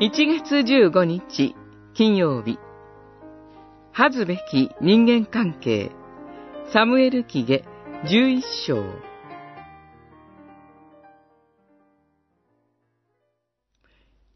[0.00, 1.54] 1月15日
[1.94, 2.58] 金曜日。
[3.92, 5.92] 恥ずべき人間関係。
[6.72, 7.62] サムエル記下
[8.04, 8.84] 11章。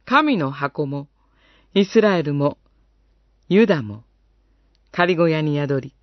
[0.05, 1.09] 神の箱も
[1.75, 2.57] イスラエルも
[3.49, 4.05] ユダも
[4.93, 5.95] 仮小屋に宿り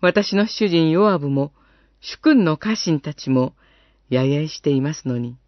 [0.00, 1.52] 私の主人ヨアブも
[2.00, 3.54] 主君の家臣たちも
[4.10, 5.38] 野営していますのに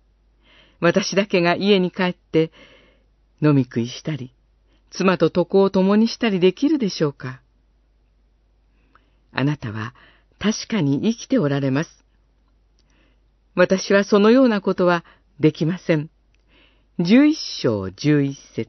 [0.79, 2.53] 私だけが家に帰って
[3.43, 4.35] 飲み食いしたり、
[4.91, 7.41] 妻と床を共にしたりできるでしょうか？
[9.33, 9.95] あなたは
[10.39, 12.05] 確かに生きておられます。
[13.55, 15.05] 私はそのようなことは
[15.39, 16.11] できません。
[16.99, 18.69] 十一章十一節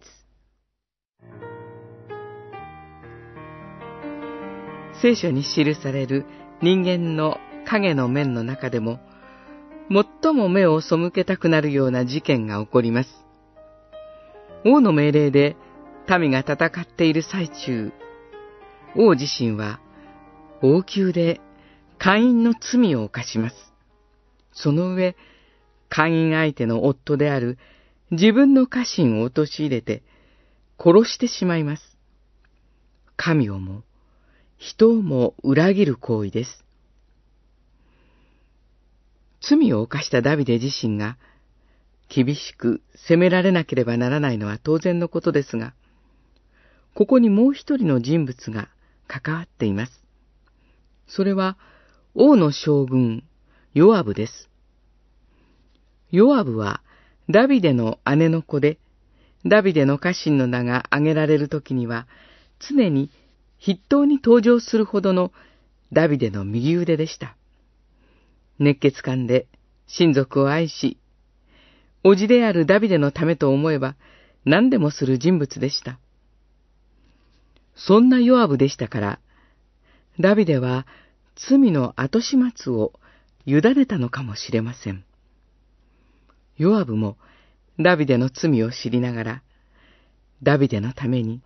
[5.02, 6.26] 聖書に記される
[6.62, 9.00] 人間の影の面の中でも、
[9.90, 13.21] 最も目を背けたくなるような事件が起こります。
[14.64, 15.56] 王の命令で
[16.20, 17.92] 民が戦っている最中、
[18.96, 19.80] 王自身は
[20.62, 21.42] 王宮で
[21.98, 23.56] 会員の罪を犯します。
[24.54, 25.16] その上、
[25.90, 27.58] 会員相手の夫である
[28.12, 30.04] 自分の家臣を陥れて
[30.78, 31.98] 殺してしまいます。
[33.16, 33.84] 神をも
[34.58, 36.64] 人をも裏切る行為です。
[39.42, 41.18] 罪を犯したダビデ自身が
[42.14, 45.74] 厳しく責められなければならないのは当然のことですが、
[46.94, 48.68] ここにもう一人の人物が
[49.08, 50.04] 関わっています。
[51.08, 51.58] それは
[52.14, 53.24] 王の将軍、
[53.74, 54.50] ヨアブです。
[56.12, 56.82] ヨアブは
[57.30, 58.78] ダビデの姉の子で、
[59.46, 62.08] ダビデの家臣の名が挙げられるときには、
[62.60, 63.10] 常に
[63.64, 65.32] 筆頭に登場するほどの
[65.94, 67.38] ダビデの右腕でした。
[68.60, 69.48] 熱血感で
[69.88, 70.98] 親族を愛し、
[72.04, 73.96] 叔父であるダビデのためと思えば
[74.46, 76.00] 何でもする人物でした。
[77.76, 79.20] そんなヨアブでしたから、
[80.20, 80.86] ダビデは
[81.36, 82.94] 罪の後始末を
[83.46, 85.04] 委ねたのかもしれません。
[86.58, 87.18] ヨアブも
[87.80, 89.44] ダビデの罪を知りながら、
[90.44, 91.42] ダビデのために、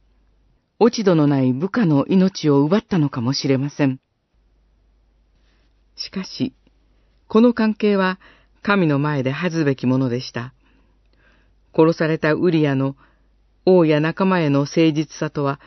[0.79, 3.99] 落ち度のない部下の命を奪ったのかもしれません。
[5.95, 6.53] しかし、
[7.27, 8.19] この関係は
[8.65, 10.51] 神の前で恥ずべきものでした。
[11.75, 12.95] 殺されたウリアの
[13.63, 15.59] 王や仲間への誠実さとは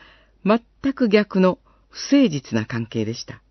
[0.45, 0.59] 全
[0.91, 3.41] く逆の不誠実な関係でした。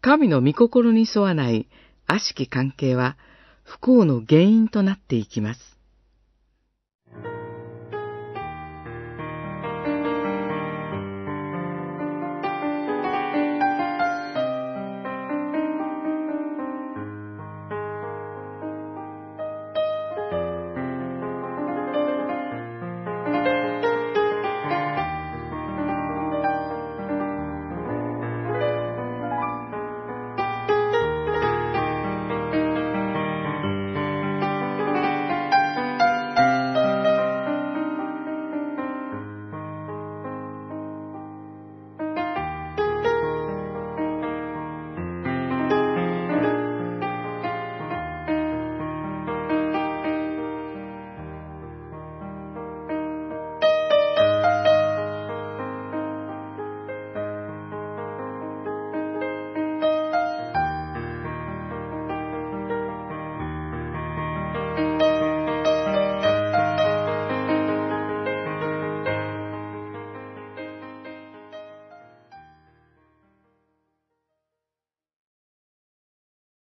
[0.00, 1.68] 神の御心に沿わない
[2.06, 3.18] 悪しき関係は
[3.64, 5.77] 不幸の原因となっていきます。